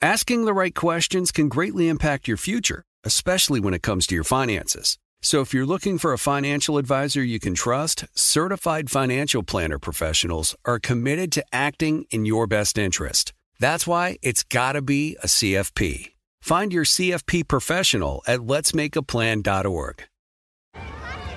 [0.00, 4.22] Asking the right questions can greatly impact your future, especially when it comes to your
[4.22, 4.96] finances.
[5.22, 10.54] So if you're looking for a financial advisor you can trust, certified financial planner professionals
[10.64, 13.32] are committed to acting in your best interest.
[13.58, 16.12] That's why it's got to be a CFP.
[16.42, 20.04] Find your CFP professional at letsmakeaplan.org.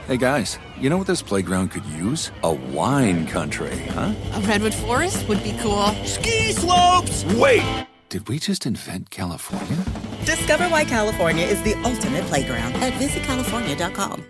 [0.06, 2.32] Hey guys, you know what this playground could use?
[2.44, 4.14] A wine country, huh?
[4.34, 5.88] A redwood forest would be cool.
[6.06, 7.26] Ski slopes!
[7.36, 7.88] Wait!
[8.12, 9.78] Did we just invent California?
[10.26, 14.26] Discover why California is the ultimate playground at visitcalifornia.com.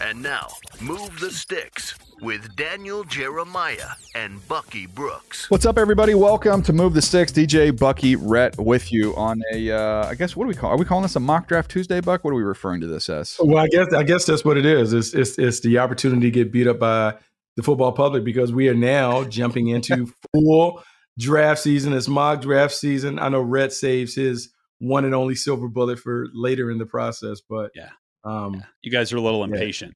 [0.00, 0.48] And now,
[0.80, 5.48] Move the Sticks with Daniel Jeremiah and Bucky Brooks.
[5.48, 6.16] What's up, everybody?
[6.16, 7.30] Welcome to Move the Sticks.
[7.30, 10.70] DJ Bucky Rhett with you on a, uh, I guess, what do we call?
[10.70, 12.24] Are we calling this a mock draft Tuesday, Buck?
[12.24, 13.36] What are we referring to this as?
[13.38, 14.92] Well, I guess I guess that's what it is.
[14.92, 17.14] It's it's, it's the opportunity to get beat up by
[17.54, 20.82] the football public because we are now jumping into full
[21.18, 21.92] draft season.
[21.92, 23.18] It's mock draft season.
[23.18, 27.40] I know Rhett saves his one and only silver bullet for later in the process,
[27.40, 27.90] but yeah,
[28.24, 28.62] um, yeah.
[28.82, 29.94] you guys are a little impatient.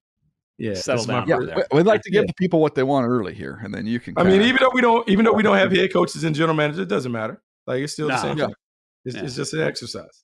[0.57, 1.27] Yeah, settle down.
[1.27, 2.27] Yeah, we'd like to give yeah.
[2.27, 4.15] the people what they want early here, and then you can.
[4.17, 6.55] I mean, even though we don't, even though we don't have head coaches and general
[6.55, 7.41] managers, it doesn't matter.
[7.67, 8.37] Like it's still nah, the same.
[8.37, 8.47] Yeah.
[9.05, 9.23] It's, yeah.
[9.23, 10.23] it's, just an exercise.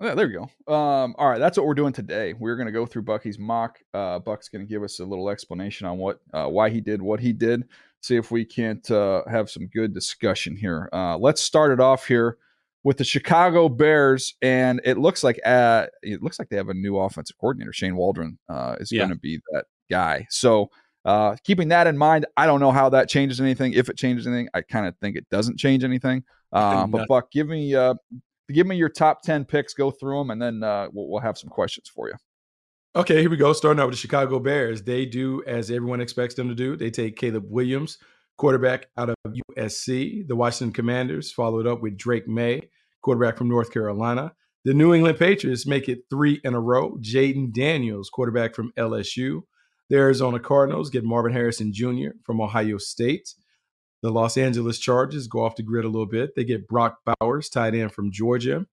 [0.00, 0.74] Yeah, there you go.
[0.74, 2.32] Um, all right, that's what we're doing today.
[2.32, 3.78] We're going to go through Bucky's mock.
[3.92, 7.02] Uh, Buck's going to give us a little explanation on what, uh, why he did
[7.02, 7.64] what he did.
[8.02, 10.88] See if we can't uh, have some good discussion here.
[10.92, 12.38] Uh, let's start it off here
[12.82, 16.74] with the Chicago Bears, and it looks like uh, it looks like they have a
[16.74, 17.72] new offensive coordinator.
[17.72, 19.00] Shane Waldron uh, is yeah.
[19.00, 20.26] going to be that guy.
[20.30, 20.70] So
[21.04, 23.72] uh, keeping that in mind, I don't know how that changes anything.
[23.72, 26.24] If it changes anything, I kind of think it doesn't change anything.
[26.52, 27.94] Uh, but Buck, give me uh,
[28.52, 29.74] give me your top ten picks.
[29.74, 32.14] Go through them, and then uh, we'll, we'll have some questions for you.
[32.96, 33.52] Okay, here we go.
[33.52, 36.76] Starting out with the Chicago Bears, they do as everyone expects them to do.
[36.76, 37.98] They take Caleb Williams,
[38.36, 39.14] quarterback out of
[39.56, 40.26] USC.
[40.26, 42.68] The Washington Commanders followed up with Drake Maye,
[43.00, 44.32] quarterback from North Carolina.
[44.64, 46.96] The New England Patriots make it three in a row.
[47.00, 49.42] Jayden Daniels, quarterback from LSU.
[49.88, 52.16] The Arizona Cardinals get Marvin Harrison Jr.
[52.24, 53.34] from Ohio State.
[54.02, 56.34] The Los Angeles Chargers go off the grid a little bit.
[56.34, 58.66] They get Brock Bowers, tight end from Georgia.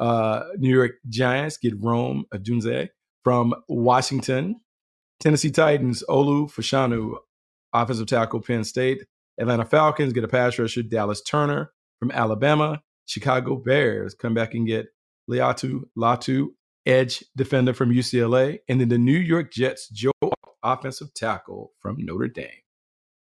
[0.00, 2.88] Uh, New York Giants get Rome Odunze
[3.24, 4.60] from Washington.
[5.20, 7.14] Tennessee Titans, Olu Fashanu,
[7.72, 9.04] offensive tackle, Penn State.
[9.38, 12.82] Atlanta Falcons get a pass rusher, Dallas Turner from Alabama.
[13.06, 14.86] Chicago Bears come back and get
[15.30, 16.48] Laiatu Latu,
[16.86, 18.58] edge defender from UCLA.
[18.68, 20.12] And then the New York Jets, Joe
[20.62, 22.50] offensive tackle from Notre Dame.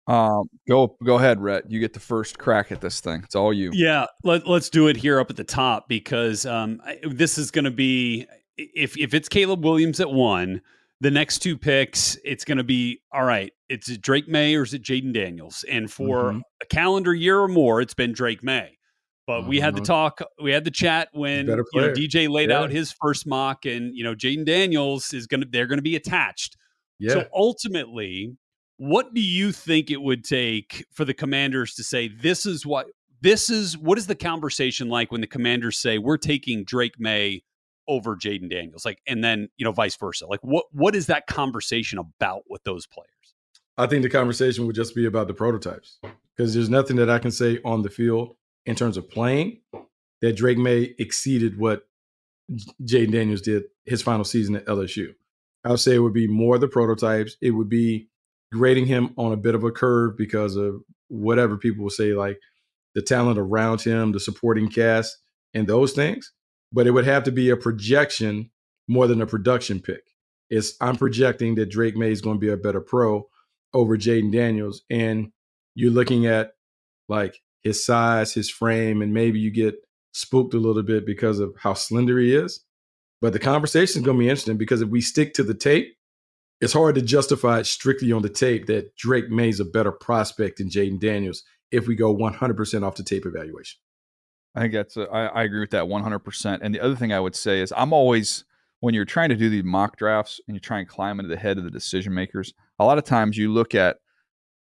[0.08, 1.72] Um, go go ahead, Rhett.
[1.72, 3.22] You get the first crack at this thing.
[3.24, 3.72] It's all you.
[3.74, 7.66] Yeah, let, let's do it here up at the top because um, this is going
[7.66, 8.28] to be
[8.58, 10.62] if if it's Caleb Williams at one,
[11.02, 13.52] the next two picks, it's going to be all right.
[13.70, 15.66] It's Drake Maye or is it Jayden Daniels?
[15.70, 16.40] And for mm-hmm.
[16.62, 18.78] a calendar year or more, it's been Drake Maye.
[19.28, 19.86] But we had the mm-hmm.
[19.86, 22.60] talk, we had the chat when you know, DJ laid yeah.
[22.60, 25.84] out his first mock, and you know Jayden Daniels is going to they're going to
[25.84, 26.56] be attached.
[27.00, 27.14] Yeah.
[27.14, 28.38] So ultimately,
[28.78, 32.86] what do you think it would take for the commanders to say this is what
[33.22, 37.42] this is what is the conversation like when the commanders say we're taking Drake Maye
[37.88, 41.28] over Jayden Daniels like and then you know vice versa like what what is that
[41.28, 43.10] conversation about with those players
[43.78, 46.00] I think the conversation would just be about the prototypes
[46.36, 48.36] because there's nothing that I can say on the field
[48.66, 49.60] in terms of playing
[50.22, 51.88] that Drake Maye exceeded what
[52.84, 55.14] Jayden Daniels did his final season at LSU
[55.66, 57.38] I would say it would be more the prototypes.
[57.42, 58.08] It would be
[58.54, 62.40] grading him on a bit of a curve because of whatever people will say, like
[62.94, 65.18] the talent around him, the supporting cast,
[65.56, 66.32] and those things.
[66.76, 68.52] But it would have to be a projection
[68.90, 70.04] more than a production pick.
[70.50, 70.98] It's I'm mm-hmm.
[70.98, 73.28] projecting that Drake Maye is going to be a better pro
[73.74, 75.32] over Jayden Daniels, and
[75.74, 76.52] you're looking at
[77.08, 79.76] like his size, his frame, and maybe you get
[80.12, 82.64] spooked a little bit because of how slender he is.
[83.22, 85.96] But the conversation is going to be interesting because if we stick to the tape,
[86.62, 89.92] it's hard to justify it strictly on the tape that Drake Maye is a better
[89.92, 93.80] prospect than Jayden Daniels if we go 100% off the tape evaluation.
[94.56, 96.60] I think that's, a, I, I agree with that 100%.
[96.62, 98.46] And the other thing I would say is I'm always,
[98.80, 101.40] when you're trying to do these mock drafts and you try and climb into the
[101.40, 103.98] head of the decision makers, a lot of times you look at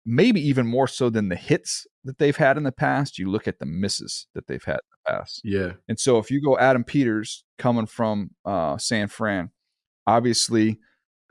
[0.06, 3.48] maybe even more so than the hits that they've had in the past, you look
[3.48, 5.40] at the misses that they've had in the past.
[5.44, 5.72] Yeah.
[5.88, 9.50] And so if you go Adam Peters coming from uh, San Fran,
[10.06, 10.78] obviously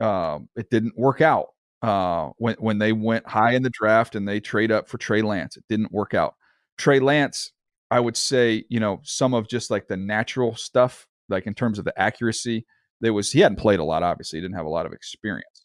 [0.00, 1.48] uh, it didn't work out
[1.82, 5.22] uh, when when they went high in the draft and they trade up for Trey
[5.22, 5.56] Lance.
[5.56, 6.34] It didn't work out.
[6.78, 7.52] Trey Lance,
[7.90, 11.78] I would say, you know, some of just like the natural stuff, like in terms
[11.78, 12.66] of the accuracy,
[13.00, 14.02] there was he hadn't played a lot.
[14.02, 15.64] Obviously, he didn't have a lot of experience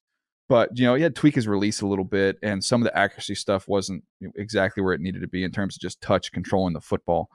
[0.49, 2.97] but you know he had tweak his release a little bit and some of the
[2.97, 4.03] accuracy stuff wasn't
[4.35, 7.29] exactly where it needed to be in terms of just touch controlling the football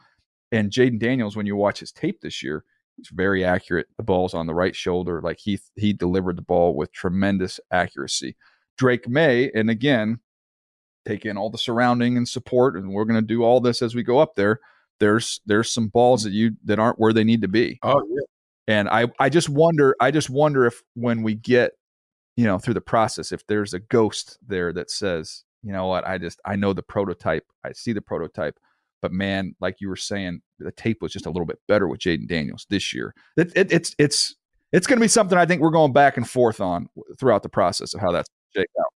[0.53, 2.65] and Jayden Daniels when you watch his tape this year
[2.97, 6.75] he's very accurate the ball's on the right shoulder like he he delivered the ball
[6.77, 8.37] with tremendous accuracy
[8.77, 10.19] Drake Maye, and again
[11.07, 13.95] take in all the surrounding and support and we're going to do all this as
[13.95, 14.61] we go up there
[15.01, 17.79] there's there's some balls that you that aren't where they need to be.
[17.83, 18.23] Oh yeah.
[18.67, 21.73] And I I just wonder I just wonder if when we get
[22.37, 26.07] you know through the process if there's a ghost there that says you know what?
[26.07, 27.45] I just i know the prototype.
[27.65, 28.59] I see the prototype.
[29.03, 32.01] But man like you were saying the tape was just a little bit better with
[32.01, 33.15] Jayden daniels this year.
[33.37, 34.35] It, it, it's it's
[34.73, 36.89] it's going to be something i think we're going back and forth on
[37.19, 38.93] throughout the process of how that's shake out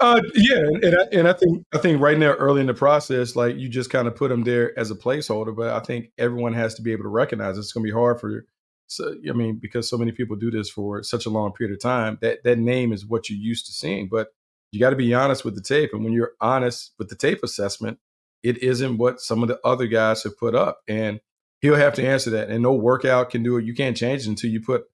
[0.00, 3.36] uh, yeah, and I, and I think I think right now, early in the process,
[3.36, 5.54] like you just kind of put them there as a placeholder.
[5.54, 8.20] But I think everyone has to be able to recognize it's going to be hard
[8.20, 8.44] for
[8.92, 11.80] so I mean, because so many people do this for such a long period of
[11.80, 14.08] time, that that name is what you're used to seeing.
[14.08, 14.28] But
[14.70, 17.42] you got to be honest with the tape, and when you're honest with the tape
[17.42, 17.98] assessment,
[18.42, 21.20] it isn't what some of the other guys have put up, and
[21.60, 22.50] he'll have to answer that.
[22.50, 23.64] And no workout can do it.
[23.64, 24.84] You can't change it until you put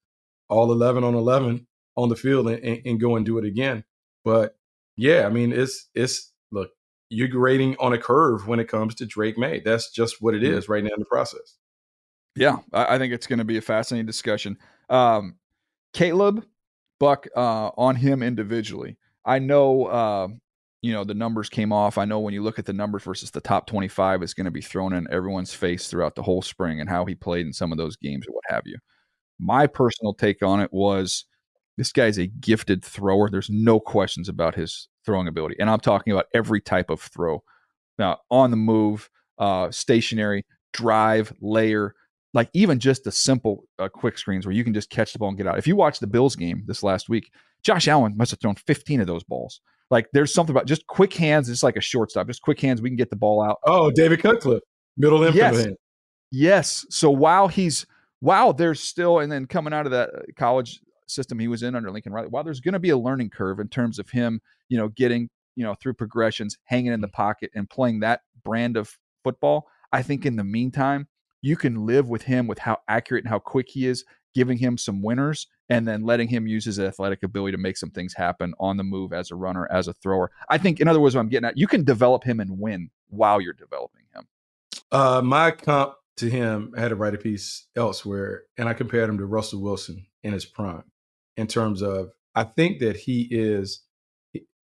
[0.49, 1.67] all 11 on 11
[1.97, 3.85] on the field and, and, and go and do it again.
[4.25, 4.56] But
[4.99, 6.71] yeah, I mean, it's it's look,
[7.09, 9.62] you're grading on a curve when it comes to Drake Maye.
[9.65, 10.71] That's just what it mm-hmm.
[10.71, 11.56] right now in the process.
[12.35, 14.59] Yeah, I, I think it's going to be a fascinating discussion.
[14.91, 15.37] Um,
[15.93, 16.45] Caleb
[16.99, 18.99] Buck uh, on him individually.
[19.25, 20.29] I know, uh,
[20.83, 21.97] you know, the numbers came off.
[21.97, 24.51] I know when you look at the numbers versus the top 25, it's going to
[24.51, 27.71] be thrown in everyone's face throughout the whole spring and how he played in some
[27.71, 28.79] of those games or what have you.
[29.39, 31.25] My personal take on it was
[31.79, 33.31] this guy's a gifted thrower.
[33.31, 35.55] There's no questions about his throwing ability.
[35.61, 37.43] And I'm talking about every type of throw.
[37.99, 39.09] Now, on the move,
[39.39, 41.95] uh, stationary, drive, layer,
[42.35, 45.29] like even just the simple uh, quick screens where you can just catch the ball
[45.29, 45.57] and get out.
[45.57, 47.31] If you watch the Bills game this last week,
[47.63, 49.61] Josh Allen must have thrown 15 of those balls.
[49.91, 51.49] Like there's something about just quick hands.
[51.49, 52.83] It's like a shortstop, just quick hands.
[52.83, 53.59] We can get the ball out.
[53.65, 54.63] Oh, David Cutcliffe,
[54.97, 55.65] middle infield yes.
[55.65, 55.77] hand.
[56.31, 56.87] Yes.
[56.91, 57.87] So while he's
[58.21, 61.75] while there's still and then coming out of that uh, college system he was in
[61.75, 64.40] under Lincoln Riley, while there's going to be a learning curve in terms of him,
[64.69, 68.76] you know, getting you know through progressions, hanging in the pocket, and playing that brand
[68.76, 69.66] of football.
[69.93, 71.08] I think in the meantime,
[71.43, 74.78] you can live with him with how accurate and how quick he is, giving him
[74.78, 78.55] some winners and then letting him use his athletic ability to make some things happen
[78.58, 80.31] on the move as a runner, as a thrower.
[80.49, 82.90] I think, in other words, what I'm getting at, you can develop him and win
[83.08, 84.26] while you're developing him.
[84.90, 89.10] Uh, my comp to him, I had to write a piece elsewhere, and I compared
[89.10, 90.84] him to Russell Wilson in his prime
[91.38, 93.82] in terms of I think that he is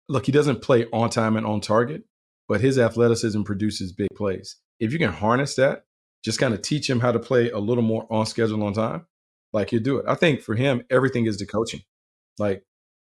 [0.09, 2.03] look, he doesn't play on time and on target,
[2.47, 4.57] but his athleticism produces big plays.
[4.79, 5.85] If you can harness that
[6.23, 9.05] just kind of teach him how to play a little more on schedule on time,
[9.53, 10.05] like you do it.
[10.07, 11.81] I think for him, everything is the coaching.
[12.37, 12.63] Like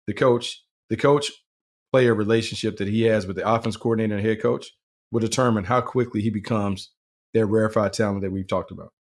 [0.06, 1.31] the coach, the coach
[1.92, 4.68] player relationship that he has with the offense coordinator and head coach
[5.12, 6.92] will determine how quickly he becomes
[7.33, 8.94] that rarefied talent that we've talked about.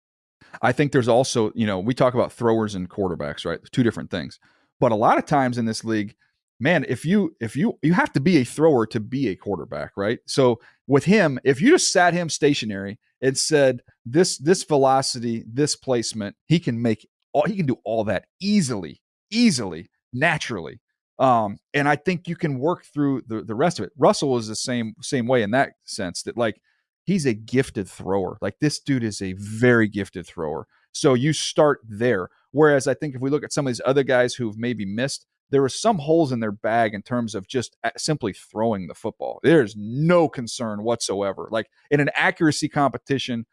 [0.62, 3.60] I think there's also, you know, we talk about throwers and quarterbacks, right?
[3.72, 4.40] Two different things.
[4.80, 6.16] But a lot of times in this league,
[6.60, 9.92] man, if you if you you have to be a thrower to be a quarterback,
[9.96, 10.20] right?
[10.28, 15.76] So with him, if you just sat him stationary and said this this velocity, this
[15.76, 19.02] placement, he can make all he can do all that easily,
[19.32, 20.80] easily, naturally.
[21.18, 23.94] Um, and I think you can work through the, the rest of it.
[23.98, 26.60] Russell is the same same way in that sense that like
[27.06, 28.38] he's a gifted thrower.
[28.42, 30.68] Like this dude is a very gifted thrower.
[30.92, 32.30] So you start there.
[32.52, 35.26] Whereas I think if we look at some of these other guys who've maybe missed,
[35.52, 39.40] there are some holes in their bag in terms of just simply throwing the football.
[39.44, 41.48] There's no concern whatsoever.
[41.52, 43.46] Like in an accuracy competition,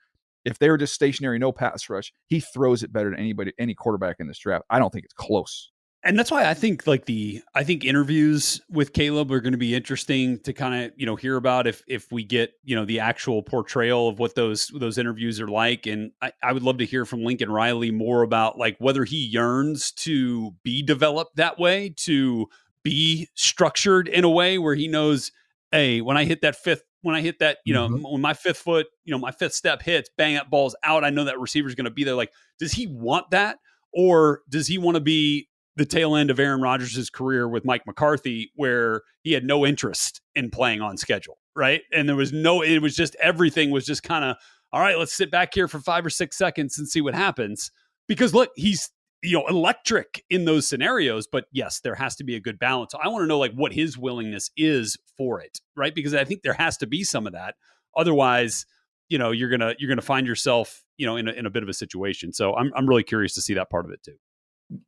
[0.44, 3.74] if they were just stationary, no pass rush, he throws it better than anybody, any
[3.74, 4.64] quarterback in this draft.
[4.70, 5.70] I don't think it's close.
[6.04, 9.58] And that's why I think like the I think interviews with Caleb are going to
[9.58, 12.84] be interesting to kind of you know hear about if if we get you know
[12.84, 15.86] the actual portrayal of what those those interviews are like.
[15.86, 19.16] And I, I would love to hear from Lincoln Riley more about like whether he
[19.16, 22.48] yearns to be developed that way, to
[22.82, 25.30] be structured in a way where he knows,
[25.70, 28.12] hey, when I hit that fifth when I hit that, you know, mm-hmm.
[28.12, 31.04] when my fifth foot, you know, my fifth step hits, bang, that ball's out.
[31.04, 32.14] I know that receiver's going to be there.
[32.14, 33.58] Like, does he want that?
[33.92, 37.86] Or does he want to be the tail end of Aaron Rodgers' career with Mike
[37.86, 41.82] McCarthy, where he had no interest in playing on schedule, right?
[41.92, 44.36] And there was no, it was just everything was just kind of,
[44.72, 47.70] all right, let's sit back here for five or six seconds and see what happens.
[48.06, 48.90] Because look, he's
[49.22, 52.92] you know electric in those scenarios but yes there has to be a good balance.
[52.92, 55.94] I want to know like what his willingness is for it right?
[55.94, 57.54] Because i think there has to be some of that.
[57.96, 58.66] Otherwise
[59.08, 61.62] you know you're gonna you're gonna find yourself you know in a, in a bit
[61.62, 62.32] of a situation.
[62.32, 64.16] So i'm, I'm really curious to see that part of it too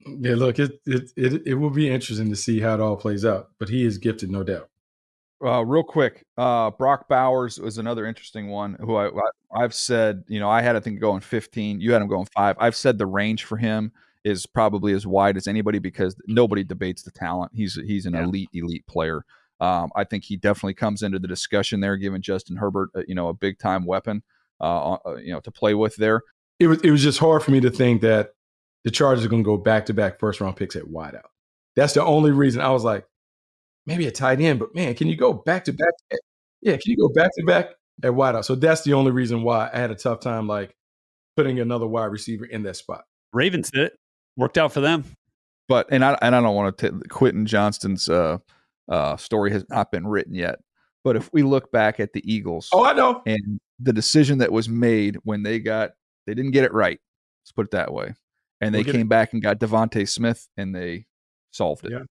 [0.06, 3.24] Yeah, look, it, it it it will be interesting to see how it all plays
[3.24, 3.50] out.
[3.58, 4.68] But he is gifted, no doubt.
[5.44, 8.76] Uh, real quick, uh, Brock Bowers was another interesting one.
[8.80, 9.08] Who I,
[9.54, 11.80] I have said, you know, I had I think going 15.
[11.80, 12.56] You had him going five.
[12.58, 13.92] I've said the range for him
[14.24, 17.52] is probably as wide as anybody because nobody debates the talent.
[17.54, 18.24] He's he's an Yeah.
[18.24, 19.24] elite elite player.
[19.60, 23.14] Um, I think he definitely comes into the discussion there, giving Justin Herbert, uh, you
[23.14, 24.22] know, a big time weapon,
[24.60, 26.22] uh, uh, you know, to play with there.
[26.58, 28.30] It was it was just hard for me to think that
[28.84, 31.22] the Chargers are going to go back to back first round picks at wideout.
[31.76, 33.06] That's the only reason I was like,
[33.86, 35.92] maybe a tight end, but man, can you go back to back?
[36.62, 37.70] Yeah, can you go back to back
[38.02, 38.44] at wideout?
[38.44, 40.74] So that's the only reason why I had a tough time like
[41.36, 43.04] putting another wide receiver in that spot.
[43.32, 43.98] ravens did it
[44.36, 45.04] worked out for them
[45.68, 48.38] But and I and I don't want to t- Quentin Johnston's uh,
[48.88, 50.60] uh, story has not been written yet.
[51.02, 53.22] But if we look back at the Eagles, Oh, I know.
[53.26, 55.90] and the decision that was made when they got
[56.26, 56.98] they didn't get it right.
[57.42, 58.14] Let's put it that way.
[58.64, 61.06] And they We'll get came back and got DeVonta Smith and they
[61.50, 61.92] solved it.
[61.92, 62.02] Yeah.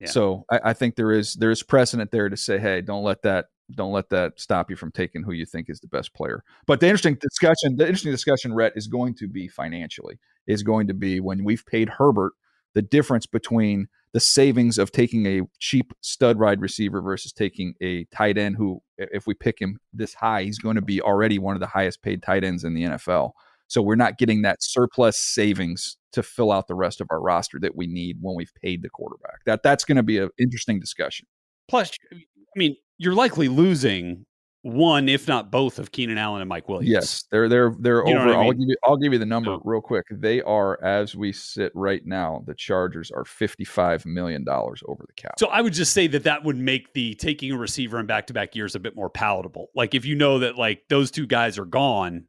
[0.00, 0.08] Yeah.
[0.08, 3.22] So I, I think there is there is precedent there to say, hey, don't let
[3.22, 6.44] that don't let that stop you from taking who you think is the best player.
[6.66, 10.86] But the interesting discussion, the interesting discussion, Rhett, is going to be financially, is going
[10.88, 12.32] to be when we've paid Herbert
[12.74, 18.04] the difference between the savings of taking a cheap stud ride receiver versus taking a
[18.06, 21.56] tight end who, if we pick him this high, he's going to be already one
[21.56, 23.32] of the highest paid tight ends in the NFL.
[23.68, 27.58] So we're not getting that surplus savings to fill out the rest of our roster
[27.60, 29.44] that we need when we've paid the quarterback.
[29.44, 31.26] That that's going to be an interesting discussion.
[31.68, 32.16] plus i
[32.58, 34.24] mean you're likely losing
[34.62, 38.16] one if not both of keenan allen and mike williams Yes, they're they're they're You
[38.16, 38.30] over.
[38.30, 38.52] I I'll mean?
[38.58, 40.06] give you I'll give you the number real quick.
[40.10, 42.42] They are as we sit right now.
[42.46, 45.34] The Chargers are fifty five million dollars over the cap.
[45.38, 48.26] So I would just say that that would make the taking a receiver in back
[48.28, 49.68] to back years a bit more palatable.
[49.76, 52.24] Like if you know that like those two guys are gone,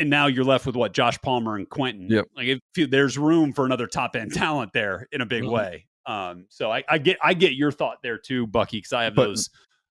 [0.00, 2.08] and now you're left with what Josh Palmer and Quentin.
[2.10, 2.26] Yep.
[2.36, 5.50] Like if you- there's room for another top end talent there in a big Mhm.
[5.52, 5.86] way.
[6.06, 6.46] Um.
[6.48, 9.26] So I, I get I get your thought there too, Bucky, because I have But
[9.26, 9.50] those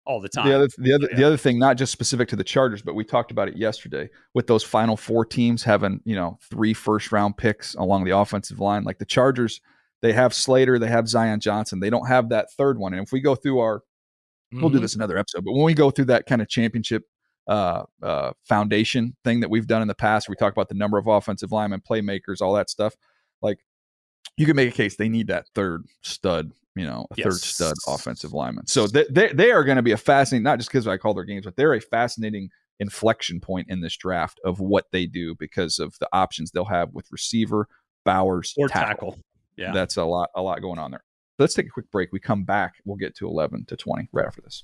[0.05, 0.47] all the time.
[0.47, 3.03] The other, the other, the other thing, not just specific to the Chargers, but we
[3.03, 7.37] talked about it yesterday with those final four teams having, you know, three first round
[7.37, 8.83] picks along the offensive line.
[8.83, 9.61] Like the Chargers,
[10.03, 12.93] they have Slater, they have Zion Johnson, they don't have that third one.
[12.93, 13.81] And if we go through our,
[14.51, 14.81] we'll do Mhm.
[14.81, 17.03] this another episode, but when we go through that kind of championship
[17.47, 20.97] uh, uh, foundation thing that we've done in the past, we talk about the number
[20.97, 22.95] of offensive linemen, playmakers, all that stuff.
[23.41, 23.59] Like
[24.37, 27.75] you can make a case they need that third stud, you know, a third stud
[27.87, 28.67] offensive lineman.
[28.67, 31.13] So they they, they are going to be a fascinating, not just because I call
[31.13, 32.49] their games, but they're a fascinating
[32.79, 36.93] inflection point in this draft of what they do because of the options they'll have
[36.93, 37.67] with receiver,
[38.03, 39.11] Bowers, or tackle.
[39.11, 39.23] tackle.
[39.57, 39.71] Yeah.
[39.73, 41.03] That's a lot, a lot going on there.
[41.39, 42.11] Let's take a quick break.
[42.11, 42.75] We come back.
[42.85, 44.63] We'll get to 11 to 20 right after this.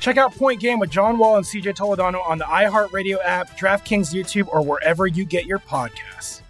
[0.00, 4.14] Check out Point Game with John Wall and CJ Toledano on the iHeartRadio app, DraftKings
[4.14, 6.42] YouTube, or wherever you get your podcasts.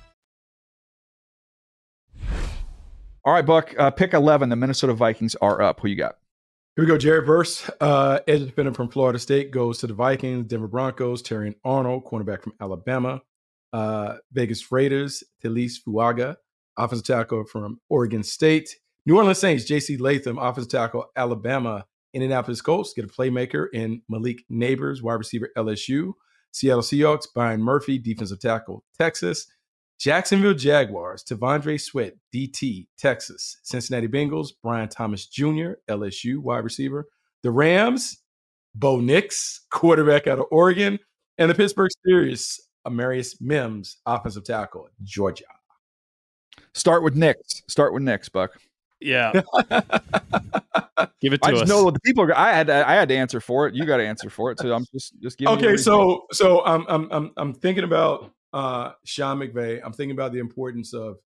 [3.25, 3.75] All right, Buck.
[3.79, 4.49] Uh, pick eleven.
[4.49, 5.81] The Minnesota Vikings are up.
[5.81, 6.17] Who you got?
[6.77, 6.97] Here we go.
[6.97, 10.47] Jared Verse, uh, edge defender from Florida State, goes to the Vikings.
[10.47, 11.23] Denver Broncos.
[11.23, 13.21] Terrion Arnold, cornerback from Alabama.
[13.73, 15.25] Uh, Vegas Raiders.
[15.45, 16.37] Taliese Fuaga,
[16.77, 18.77] offensive tackle from Oregon State.
[19.05, 19.65] New Orleans Saints.
[19.65, 19.97] J.C.
[19.97, 21.85] Latham, offensive tackle, Alabama.
[22.23, 26.13] Indianapolis Colts get a playmaker in Malik Nabers, wide receiver LSU.
[26.51, 29.47] Seattle Seahawks, Byron Murphy, defensive tackle, Texas.
[29.99, 33.59] Jacksonville Jaguars, T'Vondre Sweat, DT, Texas.
[33.63, 37.07] Cincinnati Bengals, Brian Thomas Jr., LSU, wide receiver.
[37.43, 38.19] The Rams,
[38.75, 40.99] Bo Nix, quarterback out of Oregon.
[41.39, 45.45] And the Pittsburgh Steelers, Amarius Mims, offensive tackle, Georgia.
[46.75, 47.63] Start with Nix.
[47.69, 48.59] Start with Nix, Buck.
[49.01, 49.33] Yeah.
[51.21, 51.69] Give it to I just us.
[51.69, 52.25] know the people.
[52.25, 53.75] Are, I had to, I had to answer for it.
[53.75, 54.59] You got to answer for it.
[54.59, 55.55] So I'm just just giving.
[55.57, 59.81] okay, a so so I'm I'm I'm I'm thinking about uh Sean McVay.
[59.85, 61.19] I'm thinking about the importance of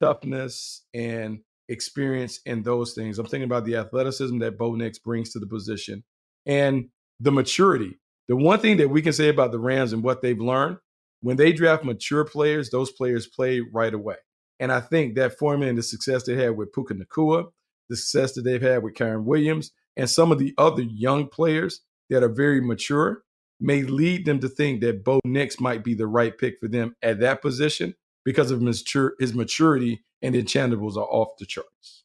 [0.00, 3.18] toughness and experience and those things.
[3.18, 6.04] I'm thinking about the athleticism that Bo Nix brings to the position
[6.44, 6.88] and
[7.20, 7.98] the maturity.
[8.28, 10.78] The one thing that we can say about the Rams and what they've learned
[11.20, 14.16] when they draft mature players, those players play right away.
[14.58, 17.46] And I think that formula and the success they had with Puka Nacua,
[17.88, 21.80] the success that they've had with Kyren Williams, and some of the other young players
[22.10, 23.22] that are very mature
[23.60, 26.94] may lead them to think that Bo Nix might be the right pick for them
[27.02, 27.94] at that position
[28.24, 32.04] because of his, mature, his maturity and intangibles are off the charts.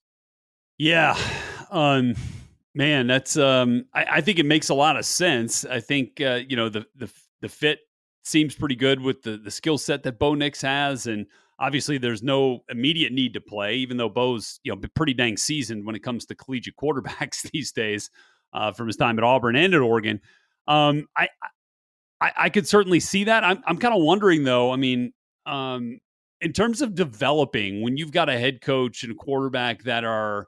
[0.77, 1.17] Yeah.
[1.69, 2.15] Um
[2.73, 5.65] man, that's um I, I think it makes a lot of sense.
[5.65, 7.79] I think uh, you know, the the the fit
[8.23, 11.27] seems pretty good with the the skill set that Bo Nix has and
[11.61, 15.85] obviously there's no immediate need to play, even though Bo's, you know, pretty dang seasoned
[15.85, 18.09] when it comes to collegiate quarterbacks these days,
[18.53, 20.19] uh, from his time at Auburn and at Oregon.
[20.67, 21.29] Um, I,
[22.19, 23.43] I I could certainly see that.
[23.43, 25.13] I'm I'm kind of wondering though, I mean,
[25.45, 25.99] um,
[26.41, 30.47] in terms of developing when you've got a head coach and a quarterback that are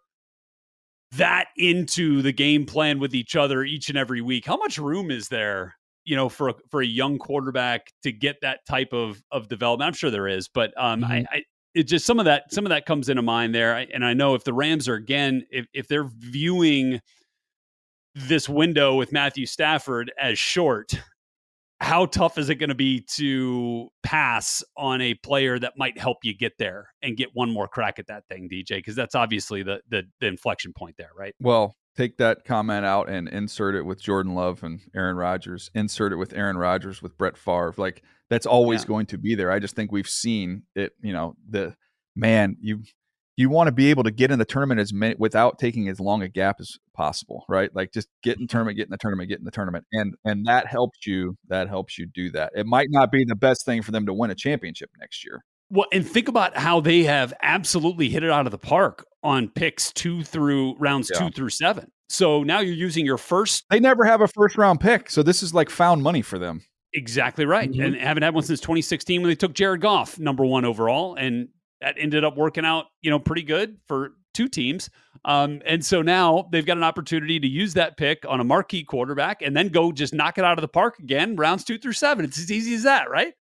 [1.13, 5.11] that into the game plan with each other each and every week, how much room
[5.11, 9.23] is there, you know, for a, for a young quarterback to get that type of
[9.31, 9.87] of development?
[9.87, 11.11] I'm sure there is, but um, Mm-hmm.
[11.11, 13.87] I, I it just some of that some of that comes into mind there, I,
[13.93, 16.99] and I know if the Rams are again if if they're viewing
[18.15, 20.93] this window with Matthew Stafford as short,
[21.79, 26.17] how tough is it going to be to pass on a player that might help
[26.23, 28.77] you get there and get one more crack at that thing, DJ?
[28.77, 31.33] Because that's obviously the, the the inflection point there, right?
[31.39, 35.69] Well, take that comment out and insert it with Jordan Love and Aaron Rodgers.
[35.73, 37.73] Insert it with Aaron Rodgers with Brett Favre.
[37.77, 38.87] Like that's always Yeah.
[38.87, 39.51] going to be there.
[39.51, 40.93] I just think we've seen it.
[41.01, 41.75] You know, the
[42.15, 42.83] man you
[43.35, 45.99] you want to be able to get in the tournament as many without taking as
[45.99, 47.73] long a gap as possible, right?
[47.75, 48.51] Like just get in mm-hmm.
[48.51, 51.37] tournament, get in the tournament, get in the tournament, and and that helps you.
[51.47, 52.53] That helps you do that.
[52.55, 55.43] It might not be the best thing for them to win a championship next year.
[55.69, 59.49] Well, and think about how they have absolutely hit it out of the park on
[59.49, 61.19] picks two through rounds Yeah.
[61.19, 61.91] two through seven.
[62.09, 65.41] So now you're using your first They never have a first round pick, so this
[65.41, 66.61] is like found money for them.
[66.93, 67.71] Exactly right.
[67.71, 67.81] Mm-hmm.
[67.81, 71.15] And haven't had one since 2016 when they took Jared Goff, number one overall.
[71.15, 71.47] And
[71.81, 74.89] that ended up working out, you know, pretty good for two teams.
[75.25, 78.83] Um, and so now they've got an opportunity to use that pick on a marquee
[78.83, 81.93] quarterback and then go just knock it out of the park again, rounds two through
[81.93, 82.25] seven.
[82.25, 83.33] It's as easy as that, right?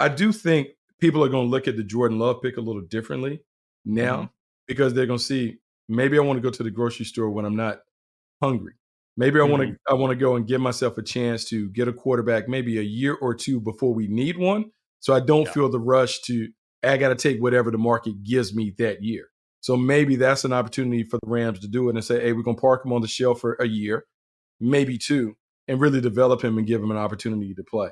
[0.00, 0.68] I do think
[1.00, 3.40] people are going to look at the Jordan Love pick a little differently
[3.84, 4.30] now Mhm.
[4.66, 7.44] Because they're going to see maybe I want to go to the grocery store when
[7.44, 7.78] I'm not
[8.42, 8.74] hungry.
[9.16, 11.88] Maybe I want to I want to go and give myself a chance to get
[11.88, 14.66] a quarterback maybe a year or two before we need one,
[15.00, 16.48] so I don't feel the rush to
[16.84, 19.28] I got to take whatever the market gives me that year.
[19.60, 22.42] So maybe that's an opportunity for the Rams to do it and say, "Hey, we're
[22.42, 24.04] going to park him on the shelf for a year,
[24.60, 25.34] maybe two,
[25.66, 27.90] and really develop him and give him an opportunity to play."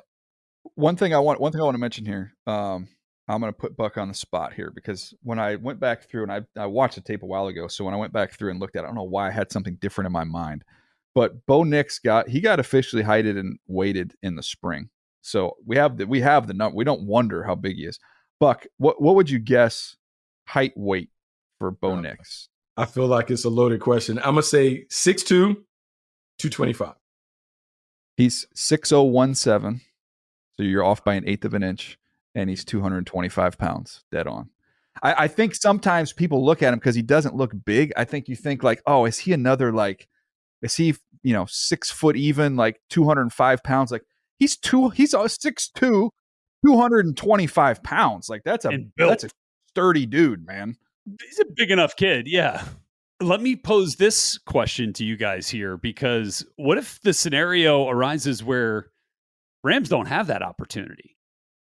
[0.73, 2.33] one thing I want one thing I want to mention here.
[2.47, 2.87] Um,
[3.27, 6.23] I'm going to put Buck on the spot here because when I went back through
[6.23, 8.51] and I I watched the tape a while ago, so when I went back through
[8.51, 10.63] and looked at, it, I don't know why I had something different in my mind,
[11.15, 14.89] but Bo Nix got he got officially heighted and weighted in the spring.
[15.21, 16.75] So we have the we have the number.
[16.75, 17.99] We don't wonder how big he is.
[18.39, 19.95] Buck, what what would you guess
[20.47, 21.09] height weight
[21.57, 22.49] for Bo uh, Nix?
[22.77, 24.19] I feel like it's a loaded question.
[24.19, 26.93] I'm gonna say 6'2", 225.
[28.17, 29.81] He's 6017.
[30.57, 31.97] So you're off by an eighth of an inch,
[32.35, 34.49] and he's 225 pounds, dead on.
[35.01, 37.91] I, I think sometimes people look at him because he doesn't look big.
[37.97, 40.07] I think you think like, oh, is he another like,
[40.61, 40.95] is he
[41.25, 43.91] you know, six foot even, like 205 pounds.
[43.91, 44.03] Like
[44.37, 46.11] he's two, he's a six two,
[46.63, 48.29] 225 pounds.
[48.29, 49.29] Like that's a that's a
[49.69, 50.77] sturdy dude, man.
[51.27, 52.27] He's a big enough kid.
[52.27, 52.63] Yeah.
[53.19, 58.43] Let me pose this question to you guys here because what if the scenario arises
[58.43, 58.91] where
[59.63, 61.14] Rams don't have that opportunity?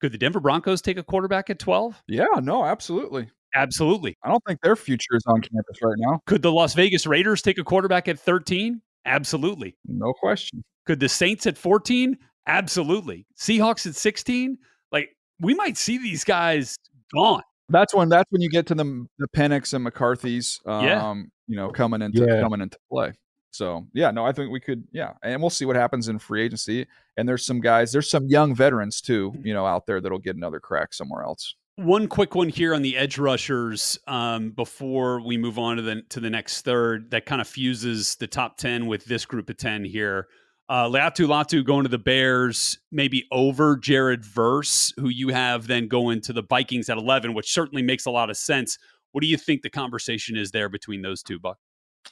[0.00, 2.02] Could the Denver Broncos take a quarterback at 12?
[2.08, 3.28] Yeah, no, absolutely.
[3.54, 4.14] Absolutely.
[4.22, 6.20] I don't think their future is on campus right now.
[6.26, 8.80] Could the Las Vegas Raiders take a quarterback at 13?
[9.06, 9.74] Absolutely.
[9.86, 10.62] No question.
[10.86, 12.16] Could the Saints at 14?
[12.46, 13.26] Absolutely.
[13.38, 14.56] Seahawks at 16?
[14.92, 15.08] Like
[15.40, 16.76] we might see these guys
[17.14, 17.42] gone.
[17.70, 21.14] That's when that's when you get to the the Penix and McCarthy's, um, Yeah.
[21.46, 22.40] you know, coming into Yeah.
[22.40, 23.12] coming into play.
[23.58, 26.44] So yeah, no, I think we could, yeah, and we'll see what happens in free
[26.44, 26.86] agency.
[27.16, 30.36] And there's some guys, there's some young veterans too, you know, out there that'll get
[30.36, 31.56] another crack somewhere else.
[31.74, 36.02] One quick one here on the edge rushers um, before we move on to the
[36.10, 39.56] to the next third that kind of fuses the top ten with this group of
[39.56, 40.28] ten here.
[40.68, 45.88] Uh, Latu Latu going to the Bears, maybe over Jared Verse, who you have then
[45.88, 48.78] going to the Vikings at eleven, which certainly makes a lot of sense.
[49.12, 51.58] What do you think the conversation is there between those two, Buck?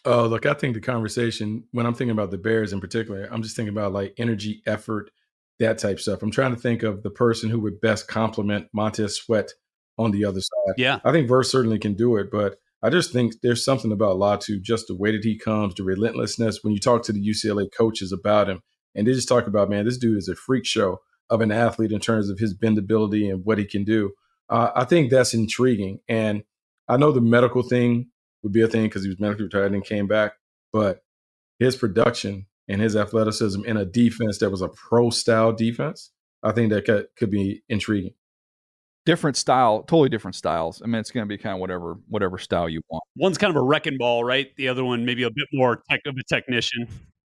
[0.04, 3.42] Oh, look, I think the conversation when I'm thinking about the Bears in particular, I'm
[3.42, 5.10] just thinking about like energy, effort,
[5.58, 6.22] that type stuff.
[6.22, 9.50] I'm trying to think of the person who would best complement Montez Sweat
[9.98, 10.74] on the other side.
[10.76, 11.00] Yeah.
[11.04, 14.60] I think Verse certainly can do it, but I just think there's something about Latu,
[14.60, 16.62] just the way that he comes, the relentlessness.
[16.62, 18.60] When you talk to the UCLA coaches about him,
[18.94, 21.92] and they just talk about, man, this dude is a freak show of an athlete
[21.92, 24.12] in terms of his bendability and what he can do.
[24.48, 26.00] Uh, I think that's intriguing.
[26.08, 26.44] And
[26.88, 28.10] I know the medical thing
[28.42, 30.32] would be a thing because he was medically retired and came back,
[30.72, 31.02] but
[31.58, 36.10] his production and his athleticism in a defense that was a pro style defense,
[36.42, 38.14] I think that could, could be intriguing.
[39.04, 40.82] Different style, totally different styles.
[40.82, 43.04] I mean, it's going to be kind of whatever whatever style you want.
[43.14, 44.48] One's kind of a wrecking ball, right?
[44.56, 46.88] The other one maybe a bit more tech of a technician.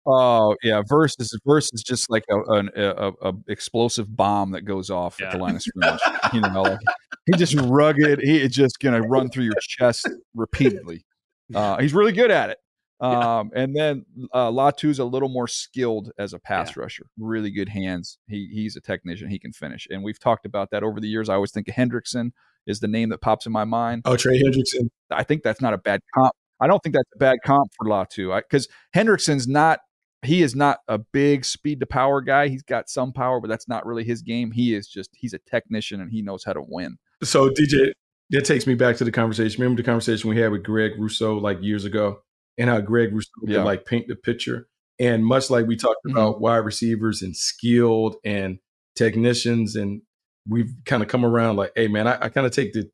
[0.10, 5.22] Oh yeah, verse is just like a an a, a, explosive bomb that goes off
[5.22, 6.00] at the line of scrimmage.
[6.34, 6.80] you know, like
[7.26, 8.22] he just rugged.
[8.22, 11.06] He is just gonna run through your chest repeatedly.
[11.54, 12.58] Uh, he's really good at it.
[13.00, 17.06] Um, and then uh, Latu's a little more skilled as a pass rusher.
[17.20, 18.18] Really good hands.
[18.28, 19.30] He he's a technician.
[19.30, 19.88] He can finish.
[19.90, 21.30] And we've talked about that over the years.
[21.30, 22.32] I always think Hendrickson
[22.66, 24.02] is the name that pops in my mind.
[24.06, 24.90] Oh, Trey Hendrickson.
[25.12, 26.34] I think that's not a bad comp.
[26.60, 29.80] I don't think that's a bad comp for Latu because Hendrickson's not.
[30.26, 32.48] He is not a big speed to power guy.
[32.48, 34.52] He's got some power, but that's not really his game.
[34.52, 36.98] He is just he's a technician and he knows how to win.
[37.24, 37.92] So DJ,
[38.32, 39.62] that takes me back to the conversation.
[39.62, 42.20] Remember the conversation we had with Greg Rousseau like years ago,
[42.58, 43.58] and how Greg Rousseau Yeah.
[43.58, 44.68] could like paint the picture.
[45.00, 46.12] And much like we talked Mhm.
[46.14, 48.58] about wide receivers and skilled and
[48.96, 50.02] technicians, and
[50.50, 52.90] we've kind of come around like, hey man, I, I kind of take the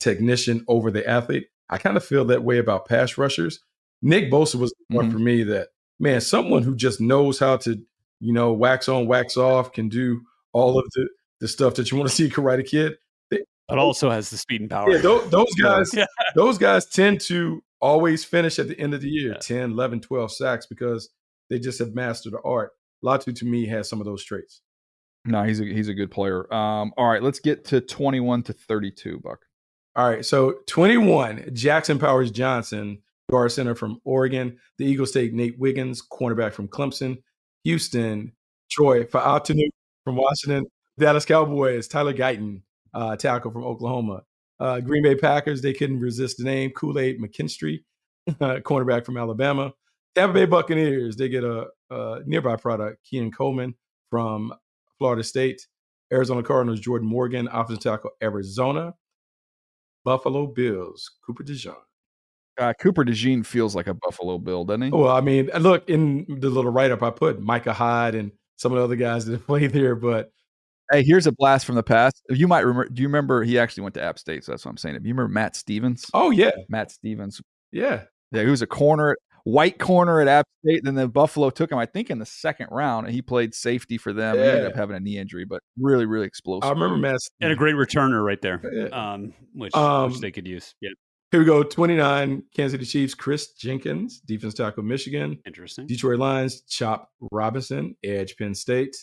[0.00, 1.46] technician over the athlete.
[1.70, 3.60] I kind of feel that way about pass rushers.
[4.02, 7.80] Nick Bosa was the one for me that man, someone who just knows how to,
[8.20, 10.20] you know, wax on, wax off, can do
[10.52, 11.08] all of the
[11.40, 12.94] the stuff that you want to see Karate Kid.
[13.30, 14.90] They- But also has the speed and power.
[14.90, 16.06] yeah, those, those guys, Yeah.
[16.34, 19.38] those guys tend to always finish at the end of the year Yeah.
[19.40, 21.10] 10, 11, 12 sacks because
[21.48, 22.72] they just have mastered the art.
[23.04, 24.62] Latu to me has some of those traits.
[25.24, 26.52] No, he's a he's a good player.
[26.52, 29.20] Um, all right, let's get to twenty one to thirty two.
[29.20, 29.40] Buck.
[29.94, 34.58] All right, so 21, Jackson Powers Johnson, guard center from Oregon.
[34.78, 37.18] The Eagles take Nate Wiggins, cornerback from Clemson.
[37.64, 38.32] Houston,
[38.70, 39.68] Troy Fautanu
[40.04, 40.66] from Washington.
[40.98, 42.62] Dallas Cowboys, Tyler Guyton,
[42.94, 44.22] uh, tackle from Oklahoma.
[44.58, 46.70] Uh, Green Bay Packers, they couldn't resist the name.
[46.70, 47.80] Kool-Aid McKinstry,
[48.30, 49.72] cornerback from Alabama.
[50.14, 53.74] Tampa Bay Buccaneers, they get a, a nearby product, Keon Coleman
[54.10, 54.52] from
[54.98, 55.66] Florida State.
[56.12, 58.94] Arizona Cardinals, Jordan Morgan, offensive tackle, Arizona.
[60.04, 61.76] Buffalo Bills, Cooper DeJean.
[62.58, 64.90] Uh, Cooper DeJean feels like a Buffalo Bill, doesn't he?
[64.90, 68.72] Well, I mean, look in the little write up I put Micah Hyde and some
[68.72, 70.30] of the other guys that played there, but
[70.90, 72.22] Hey, here's a blast from the past.
[72.30, 72.88] You might remember.
[72.88, 73.44] Do you remember?
[73.44, 74.94] He actually went to App State, so that's what I'm saying.
[75.02, 76.06] Do you remember Matt Stevens?
[76.14, 77.40] oh yeah, Matt Stevens.
[77.72, 78.04] yeah.
[78.32, 80.84] Yeah, he was a corner, white corner at App State.
[80.84, 83.96] Then the Buffalo took him, I think, in the second round, and he played safety
[83.98, 84.36] for them.
[84.36, 86.66] He ended up having a knee injury, but really, really explosive.
[86.68, 87.20] I remember Matt.
[87.40, 88.84] and a great returner right there, Yeah.
[89.12, 90.74] um, which, Um, which they could use.
[90.82, 90.90] Yeah,
[91.30, 91.62] Here we go.
[91.62, 95.38] 29, Kansas City Chiefs, Chris Jenkins, defense tackle, Michigan.
[95.44, 95.86] interesting.
[95.86, 98.96] Detroit Lions, Chop Robinson, Edge Penn State.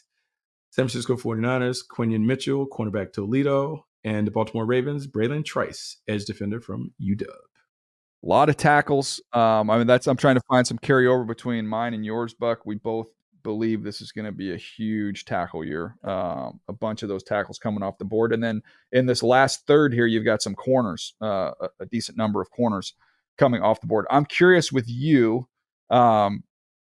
[0.72, 3.86] San Francisco 49ers, Quinyon Mitchell, cornerback Toledo.
[4.04, 7.26] And the Baltimore Ravens, Bralen Trice, edge defender from UW.
[7.28, 9.22] A lot of tackles.
[9.34, 12.66] Um, I mean, that's I'm trying to find some carryover between mine and yours, Buck.
[12.66, 13.08] We both
[13.46, 15.96] believe this is going to be a huge tackle year.
[16.04, 19.68] Um, a bunch of those tackles coming off the board, and then in this last
[19.68, 22.94] third here, you've got some corners, uh, a, a decent number of corners
[23.38, 24.08] coming off the board.
[24.10, 25.48] I'm curious with you.
[25.92, 26.44] Um,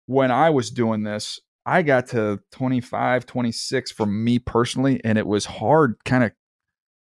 [0.08, 5.26] when I was doing this, I got to 25, 26 for me personally, and it
[5.26, 5.96] was hard.
[6.04, 6.34] Kind of,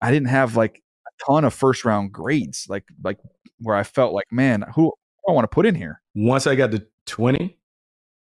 [0.01, 3.17] I didn't have like a ton of first round grades, like like
[3.57, 4.93] where I felt like, man, who
[5.27, 6.01] I want to put in here?
[6.13, 7.57] Once I got to 20,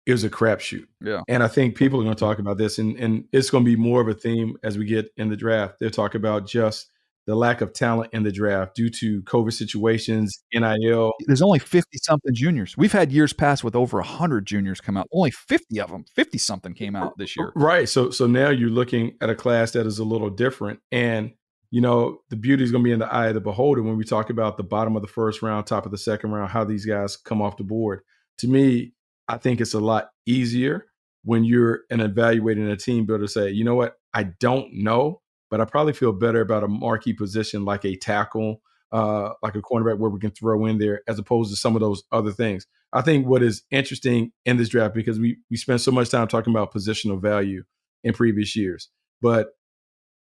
[0.06, 0.86] it was a crapshoot.
[1.00, 1.22] Yeah.
[1.28, 3.70] And I think people are going to talk about this, and, and it's going to
[3.70, 5.74] be more of a theme as we get in the draft.
[5.80, 6.90] They'll talk about just
[7.26, 11.12] the lack of talent in the draft due to COVID situations, NIL.
[11.26, 12.76] There's only 50 something juniors.
[12.76, 15.08] We've had years past with over 100 juniors come out.
[15.12, 17.52] Only 50 of them, 50 something came out this year.
[17.56, 17.88] Right.
[17.88, 20.78] So so now you're looking at a class that is a little different.
[20.92, 21.32] And,
[21.72, 23.96] you know, the beauty is going to be in the eye of the beholder when
[23.96, 26.62] we talk about the bottom of the first round, top of the second round, how
[26.62, 28.02] these guys come off the board.
[28.38, 28.92] To me,
[29.28, 30.86] I think it's a lot easier
[31.24, 35.60] when you're an evaluating a team builder say, you know what, I don't know, but
[35.60, 38.62] I probably feel better about a marquee position like a tackle,
[38.92, 41.80] uh, like a cornerback where we can throw in there, as opposed to some of
[41.80, 42.66] those other things.
[42.92, 46.28] I think what is interesting in this draft because we we spent so much time
[46.28, 47.64] talking about positional value
[48.04, 48.88] in previous years,
[49.20, 49.48] but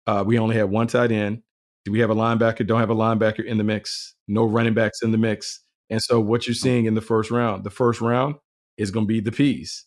[0.05, 1.41] uh, we only had one tight end.
[1.83, 2.65] Do we have a linebacker?
[2.65, 4.15] Don't have a linebacker in the mix.
[4.27, 5.63] No running backs in the mix.
[5.89, 8.35] And so what you're seeing in the first round, the first round
[8.77, 9.85] is going to be the P's,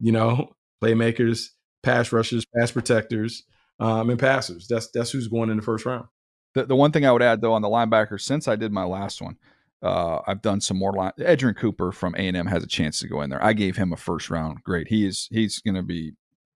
[0.00, 1.48] you know, playmakers,
[1.82, 3.44] pass rushers, pass protectors,
[3.80, 4.66] um, and passers.
[4.68, 6.06] That's that's who's going in the first round.
[6.54, 8.84] The, the one thing I would add though on the linebacker, since I did my
[8.84, 9.36] last one,
[9.82, 11.12] uh, I've done some more line.
[11.18, 13.44] Edgerrin Cooper from A and M has a chance to go in there.
[13.44, 14.88] I gave him a first round grade.
[14.88, 16.12] He is he's going to be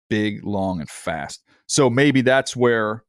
[0.09, 1.43] big, long, and fast.
[1.67, 3.03] So maybe that's where,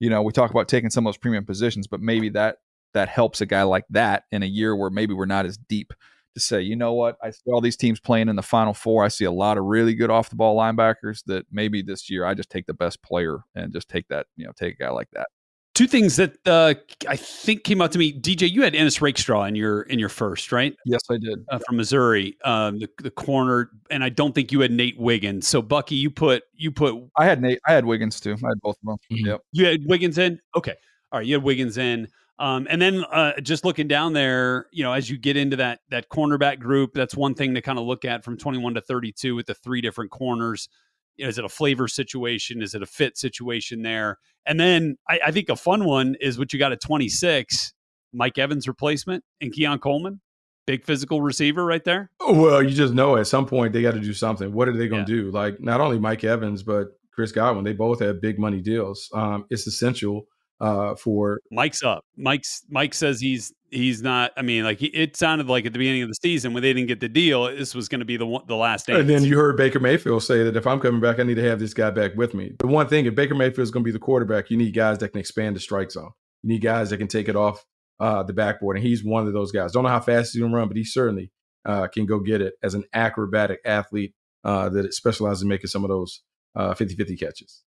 [0.00, 2.56] you know, we talk about taking some of those premium positions, but maybe that
[2.94, 5.92] that helps a guy like that in a year where maybe we're not as deep
[6.34, 9.04] to say, you know what, I see all these teams playing in the final four.
[9.04, 12.24] I see a lot of really good off the ball linebackers that maybe this year
[12.24, 14.90] I just take the best player and just take that, you know, take a guy
[14.90, 15.26] like that.
[15.74, 16.74] Two things that uh,
[17.08, 18.50] I think came out to me, DJ.
[18.50, 20.76] You had Ennis Rakestraw in your in your first, right?
[20.84, 24.60] Yes, I did uh, from Missouri, um, the, the corner, and I don't think you
[24.60, 25.46] had Nate Wiggins.
[25.46, 26.96] So Bucky, you put you put.
[27.16, 27.60] I had Nate.
[27.66, 28.32] I had Wiggins too.
[28.32, 28.96] I had both of them.
[29.12, 29.26] Mm-hmm.
[29.28, 29.40] Yep.
[29.52, 30.40] You had Wiggins in.
[30.56, 30.74] Okay,
[31.12, 31.26] all right.
[31.26, 32.08] You had Wiggins in.
[32.40, 35.80] Um, and then uh, just looking down there, you know, as you get into that
[35.90, 39.34] that cornerback group, that's one thing to kind of look at from 21 to 32
[39.34, 40.70] with the three different corners.
[41.18, 42.62] You know, is it a flavor situation?
[42.62, 44.16] Is it a fit situation there?
[44.46, 47.74] And then I, I think a fun one is what you got at 26,
[48.14, 50.22] Mike Evans replacement and Keon Coleman,
[50.66, 52.10] big physical receiver right there.
[52.26, 54.50] Well, you just know at some point they got to do something.
[54.50, 55.24] What are they going to yeah.
[55.24, 55.30] do?
[55.30, 59.10] Like not only Mike Evans, but Chris Godwin, they both have big money deals.
[59.12, 60.26] Um, it's essential
[60.60, 62.04] uh, for Mike's up.
[62.16, 64.32] Mike's Mike says he's he's not.
[64.36, 66.88] I mean, like it sounded like at the beginning of the season when they didn't
[66.88, 68.86] get the deal, this was going to be the one, the last.
[68.86, 69.00] Dance.
[69.00, 71.48] And then you heard Baker Mayfield say that if I'm coming back, I need to
[71.48, 72.52] have this guy back with me.
[72.58, 74.98] The one thing, if Baker Mayfield is going to be the quarterback, you need guys
[74.98, 76.10] that can expand the strike zone.
[76.42, 77.64] You need guys that can take it off
[77.98, 79.72] uh, the backboard, and he's one of those guys.
[79.72, 81.30] Don't know how fast he's going to run, but he certainly
[81.64, 85.84] uh, can go get it as an acrobatic athlete uh, that specializes in making some
[85.84, 86.22] of those
[86.56, 87.62] 50-50 catches.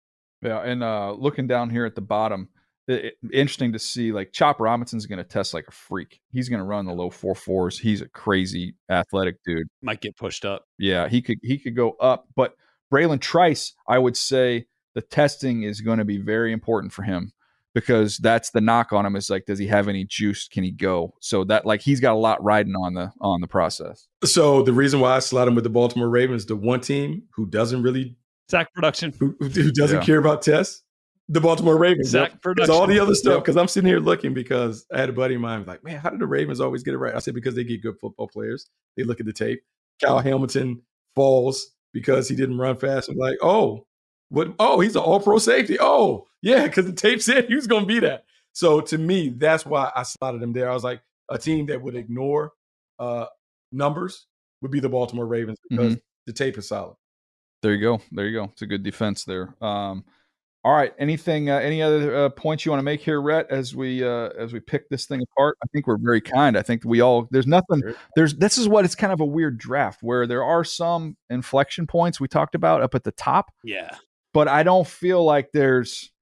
[0.42, 2.48] Yeah, and uh, looking down here at the bottom
[2.90, 6.20] it, interesting to see like Chop Robinson's going to test like a freak.
[6.32, 7.78] He's going to run the low four fours.
[7.78, 9.68] He's a crazy athletic dude.
[9.82, 10.66] Might get pushed up.
[10.78, 12.54] Yeah, he could he could go up, but
[12.92, 17.32] Bralen Trice, I would say the testing is going to be very important for him
[17.74, 20.70] because that's the knock on him is like does he have any juice can he
[20.70, 24.62] go so that like he's got a lot riding on the on the process so
[24.62, 27.82] the reason why i slot him with the baltimore ravens the one team who doesn't
[27.82, 28.16] really
[28.48, 30.04] sack production who, who doesn't yeah.
[30.04, 30.82] care about tests
[31.30, 32.12] the Baltimore Ravens.
[32.12, 32.40] Yep.
[32.58, 35.36] It's all the other stuff because I'm sitting here looking because I had a buddy
[35.36, 37.14] of mine like, man, how did the Ravens always get it right?
[37.14, 38.68] I said because they get good football players.
[38.96, 39.62] They look at the tape.
[40.02, 40.82] Kyle Hamilton
[41.14, 43.08] falls because he didn't run fast.
[43.08, 43.86] I'm like, oh,
[44.28, 44.54] what?
[44.58, 45.78] Oh, he's an All Pro safety.
[45.78, 48.24] Oh, yeah, because the tape said he was going to be that.
[48.52, 50.68] So to me, that's why I slotted him there.
[50.68, 52.52] I was like, a team that would ignore
[52.98, 53.26] uh,
[53.70, 54.26] numbers
[54.62, 56.00] would be the Baltimore Ravens because mm-hmm.
[56.26, 56.96] the tape is solid.
[57.62, 58.00] There you go.
[58.10, 58.44] There you go.
[58.46, 59.54] It's a good defense there.
[59.62, 60.04] Um,
[60.62, 60.92] all right.
[60.98, 61.48] Anything?
[61.48, 63.46] Uh, any other uh, points you want to make here, Rhett?
[63.50, 66.56] As we uh, as we pick this thing apart, I think we're very kind.
[66.56, 67.82] I think we all there's nothing.
[68.14, 71.86] There's this is what it's kind of a weird draft where there are some inflection
[71.86, 73.50] points we talked about up at the top.
[73.64, 73.96] Yeah.
[74.34, 76.12] But I don't feel like there's,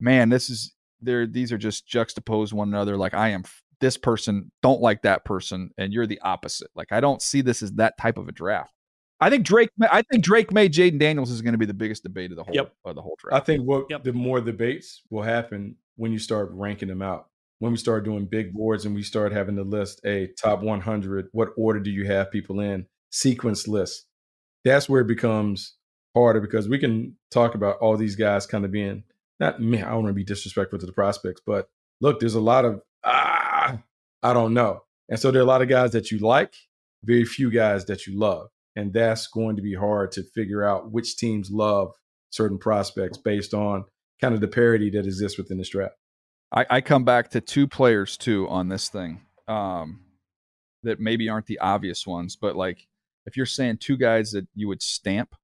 [0.00, 0.30] man.
[0.30, 1.26] This is there.
[1.26, 2.96] These are just juxtaposed one another.
[2.96, 3.44] Like I am
[3.80, 6.70] this person, don't like that person, and you're the opposite.
[6.74, 8.72] Like I don't see this as that type of a draft.
[9.20, 9.70] I think Drake.
[9.90, 12.44] I think Drake Maye Jayden Daniels is going to be the biggest debate of the
[12.44, 12.74] whole yep.
[12.84, 13.42] of the whole draft.
[13.42, 14.04] I think what yep.
[14.04, 17.28] the more debates will happen when you start ranking them out.
[17.60, 21.28] When we start doing big boards and we start having to list a top 100,
[21.32, 22.86] what order do you have people in?
[23.10, 24.06] Sequence list.
[24.64, 25.76] That's where it becomes
[26.14, 29.04] harder because we can talk about all these guys kind of being
[29.40, 29.82] not me.
[29.82, 31.68] I don't want to be disrespectful to the prospects, but
[32.00, 33.78] look, there's a lot of ah,
[34.22, 36.54] I don't know, and so there are a lot of guys that you like,
[37.04, 38.48] very few guys that you love.
[38.76, 41.92] And that's going to be hard to figure out which teams love
[42.30, 43.84] certain prospects based on
[44.20, 45.94] kind of the parity that exists within this draft.
[46.52, 50.00] I, I come back to two players too on this thing um,
[50.82, 52.86] that maybe aren't the obvious ones, but like
[53.26, 55.34] if you're saying two guys that you would stamp,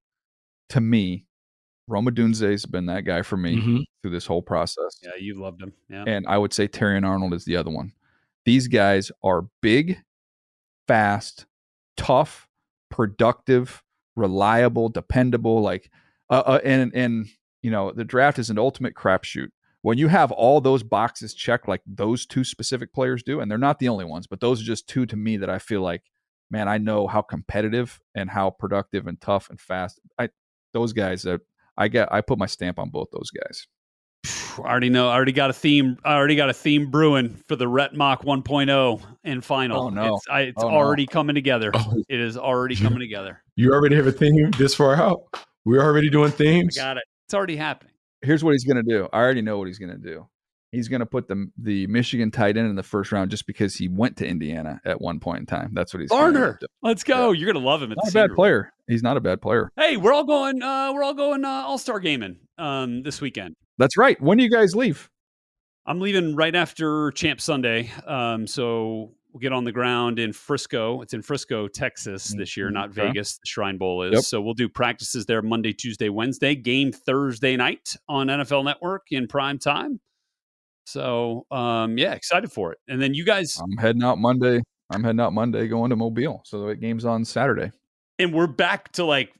[0.71, 1.27] to me,
[1.89, 3.85] Rome Odunze has been that guy for me Mhm.
[4.03, 5.01] through this whole process.
[5.03, 5.73] Yeah, you loved him.
[5.89, 6.05] Yeah.
[6.07, 7.93] And I would say Terrion Arnold is the other one.
[8.45, 9.99] These guys are big,
[10.87, 11.47] fast,
[11.97, 12.49] tough,
[12.91, 13.83] productive,
[14.17, 15.63] reliable, dependable.
[15.63, 15.91] Like,
[16.29, 17.27] uh, uh, and and
[17.63, 19.49] you know the draft is an ultimate crapshoot.
[19.83, 23.59] When you have all those boxes checked, like those two specific players do, and they're
[23.59, 26.03] not the only ones, but those are just two to me that I feel like,
[26.51, 30.01] man, I know how competitive and how productive and tough and fast.
[30.19, 30.29] I
[30.73, 31.41] those guys that
[31.77, 33.67] I get, I put my stamp on both those guys.
[34.27, 35.09] I already know.
[35.09, 35.97] I already got a theme.
[36.05, 39.85] I already got a theme brewing for the Rhett Mock 1.0 and final.
[39.85, 40.17] Oh, no.
[40.17, 40.75] It's, I, it's Oh, no.
[40.77, 41.71] already coming together.
[41.75, 42.03] Oh.
[42.09, 43.43] It is already coming together.
[43.57, 45.23] You already have a theme this far out.
[45.65, 47.05] We're already doing I got it.
[47.27, 47.93] It's already happening.
[48.23, 49.09] here's what he's going to do.
[49.13, 50.29] I already know what he's going to do.
[50.73, 53.75] He's going to put the the Michigan tight end in the first round just because
[53.75, 55.71] he went to Indiana at one point in time.
[55.75, 56.67] That's what he's gonna do.
[56.81, 57.33] let's go.
[57.33, 57.89] You're gonna love him.
[57.91, 58.73] Not a bad player.
[58.87, 59.73] He's not a bad player.
[59.77, 60.63] Hey, we're all going.
[60.63, 63.55] Uh, we're all going uh, All Star gaming um, this weekend.
[63.79, 64.21] That's right.
[64.21, 65.09] When do you guys leave?
[65.87, 67.91] I'm leaving right after Champ Sunday.
[68.07, 71.01] Um, so we'll get on the ground in Frisco.
[71.03, 73.07] It's in Frisco, Texas this year, not Okay.
[73.07, 73.39] Vegas.
[73.39, 74.13] The Shrine Bowl is.
[74.13, 74.23] Yep.
[74.25, 76.55] So we'll do practices there Monday, Tuesday, Wednesday.
[76.55, 80.01] Game Thursday night on NFL Network in prime time.
[80.87, 82.79] So um, yeah, excited for it.
[82.89, 84.61] And then you guys, I'm heading out Monday.
[84.93, 86.43] I'm heading out Monday going to Mobile.
[86.45, 87.71] So the game's on Saturday.
[88.19, 89.33] and we're back to like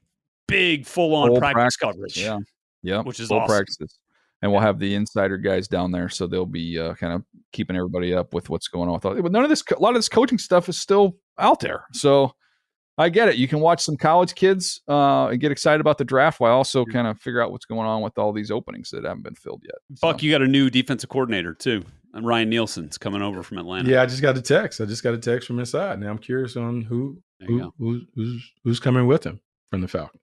[0.47, 2.17] big full on practice practice, coverage.
[2.17, 2.39] Yeah.
[2.83, 3.01] Yeah.
[3.01, 3.55] Which is full awesome.
[3.55, 3.99] practices.
[4.41, 7.75] And we'll have the insider guys down there, so they'll be uh, kind of keeping
[7.75, 9.21] everybody up with what's going on with all.
[9.21, 11.85] But none of this, a lot of this coaching stuff is still out there.
[11.93, 12.33] So
[12.97, 13.35] I get it.
[13.35, 16.85] You can watch some college kids uh, and get excited about the draft while also
[16.85, 19.63] kind of figure out what's going on with all these openings that haven't been filled
[19.63, 19.75] yet.
[20.01, 21.83] Buck, you got a new defensive coordinator too.
[22.13, 23.89] And Ryan Nielsen's coming over from Atlanta.
[23.89, 24.81] Yeah, I just got a text.
[24.81, 25.99] I just got a text from inside.
[25.99, 29.39] Now I'm curious on who, who who's, who's who's coming with him
[29.69, 30.21] from the Falcons.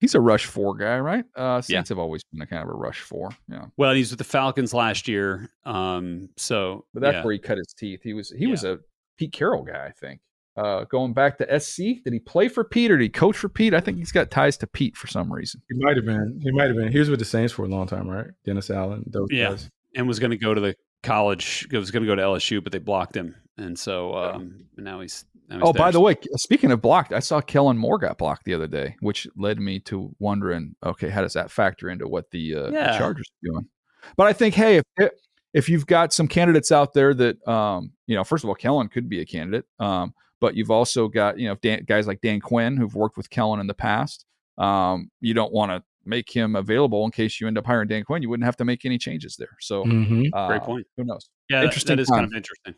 [0.00, 1.24] He's a rush four guy, right?
[1.36, 1.78] Uh, Yeah.
[1.78, 3.30] Saints have always been a kind of a rush four.
[3.48, 3.66] Yeah.
[3.76, 5.50] Well, he's with the Falcons last year.
[5.64, 7.24] Um, so But that's yeah.
[7.24, 8.00] where he cut his teeth.
[8.02, 8.78] He was he was a
[9.16, 10.20] Pete Carroll guy, I think.
[10.56, 13.48] Uh, going back to SC, did he play for Pete or did he coach for
[13.48, 13.74] Pete?
[13.74, 15.62] I think he's got ties to Pete for some reason.
[15.70, 16.40] He might have been.
[16.42, 16.90] He might have been.
[16.90, 18.26] He was with the Saints for a long time, right?
[18.44, 19.04] Dennis Allen.
[19.06, 19.70] Those yeah, guys.
[19.94, 21.68] and was going to go to the college.
[21.70, 25.00] Was going to go to LSU, but they blocked him, and so um, now he's.
[25.00, 28.44] Now he's Oh, by the way, speaking of blocked, I saw Kellen Moore got blocked
[28.44, 32.30] the other day, which led me to wondering, okay, how does that factor into what
[32.30, 33.68] the, uh, the Chargers are doing?
[34.16, 35.10] But I think, hey, if
[35.54, 38.88] if you've got some candidates out there that, um, you know, first of all, Kellen
[38.88, 42.40] could be a candidate, um, but you've also got, you know, Dan, guys like Dan
[42.40, 44.26] Quinn who've worked with Kellen in the past.
[44.58, 48.04] Um, you don't want to make him available in case you end up hiring Dan
[48.04, 48.22] Quinn.
[48.22, 49.56] You wouldn't have to make any changes there.
[49.60, 50.28] So, Mhm.
[50.34, 50.86] uh, Great point.
[50.96, 51.28] Who knows?
[51.48, 52.74] Yeah, that- interesting that is time kind of interesting.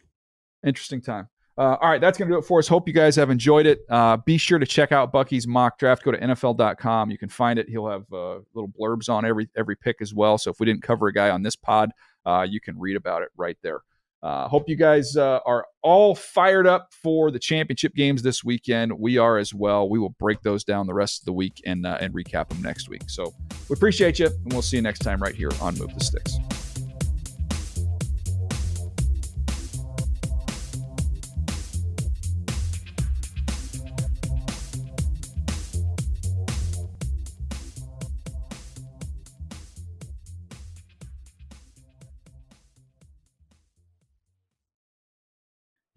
[0.64, 1.28] interesting time.
[1.60, 2.66] Uh, all right, that's going to do it for us.
[2.66, 3.84] Hope you guys have enjoyed it.
[3.90, 6.02] Uh, be sure to check out Bucky's mock draft.
[6.02, 7.10] Go to NFL.com.
[7.10, 7.68] You can find it.
[7.68, 10.38] He'll have uh, little blurbs on every every pick as well.
[10.38, 11.90] So if we didn't cover a guy on this pod,
[12.24, 13.82] uh, you can read about it right there.
[14.22, 18.98] Uh, hope you guys uh, are all fired up for the championship games this weekend.
[18.98, 19.86] We are as well.
[19.86, 22.88] We will break those down the rest of the week and and recap them next
[22.88, 23.02] week.
[23.08, 23.34] So
[23.68, 26.38] we appreciate you, and we'll see you next time right here on Move the Sticks.